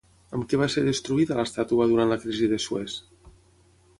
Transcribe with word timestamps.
Amb 0.35 0.45
què 0.53 0.59
va 0.61 0.67
ser 0.75 0.81
destruïda 0.87 1.37
l'estàtua 1.41 1.87
durant 1.93 2.13
la 2.13 2.19
Crisi 2.25 2.51
de 2.55 2.61
Suez? 2.65 2.95